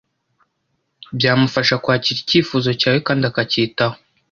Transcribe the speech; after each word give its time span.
byamufasha 1.17 1.75
kwakira 1.83 2.17
icyifuzo 2.21 2.69
cyawe 2.79 2.97
kandi 3.07 3.23
akacyitaho. 3.31 3.97